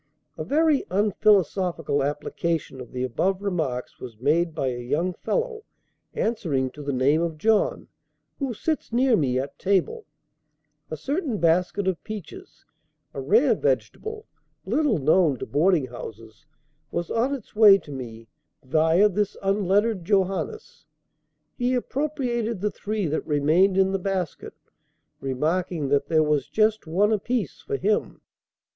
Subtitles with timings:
[0.35, 5.63] [A very unphilosophical application of the above remarks was made by a young fellow,
[6.15, 7.87] answering to the name of John,
[8.39, 10.05] who sits near me at table.
[10.89, 12.65] A certain basket of peaches,
[13.13, 14.25] a rare vegetable,
[14.65, 16.47] little known to boarding houses,
[16.89, 18.27] was on its way to me
[18.67, 20.87] viâ this unlettered Johannes.
[21.59, 24.55] He appropriated the three that remained in the basket,
[25.19, 28.21] remarking that there was just one apiece for him.